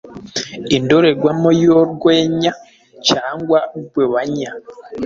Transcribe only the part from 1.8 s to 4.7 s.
guenya cyangwa guebanya